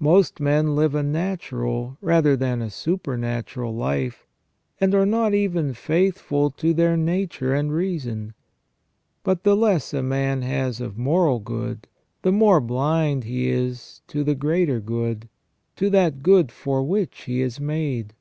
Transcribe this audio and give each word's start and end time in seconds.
Most 0.00 0.40
men 0.40 0.70
Uve 0.76 0.94
a 0.96 1.02
natural 1.04 1.96
rather 2.00 2.34
than 2.36 2.60
a 2.60 2.68
supernatural 2.68 3.72
life, 3.72 4.26
and 4.80 4.92
are 4.92 5.06
not 5.06 5.34
even 5.34 5.72
faithful 5.72 6.50
to 6.50 6.74
their 6.74 6.96
nature 6.96 7.54
and 7.54 7.72
reason. 7.72 8.34
But 9.22 9.44
the 9.44 9.54
less 9.54 9.94
a 9.94 10.02
man 10.02 10.42
has 10.42 10.80
of 10.80 10.98
moral 10.98 11.38
good, 11.38 11.86
the 12.22 12.32
more 12.32 12.60
blind 12.60 13.22
he 13.22 13.50
is 13.50 14.00
to 14.08 14.24
the 14.24 14.34
greater 14.34 14.80
good, 14.80 15.28
to 15.76 15.88
that 15.90 16.24
good 16.24 16.50
for 16.50 16.82
which 16.82 17.22
he 17.26 17.40
is 17.40 17.60
made. 17.60 18.14